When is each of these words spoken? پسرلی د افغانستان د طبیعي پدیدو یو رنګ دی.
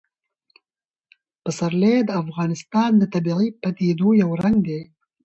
پسرلی 1.43 1.95
د 2.05 2.09
افغانستان 2.23 2.89
د 2.97 3.03
طبیعي 3.13 3.47
پدیدو 3.61 4.09
یو 4.21 4.29
رنګ 4.43 4.57
دی. 4.67 4.81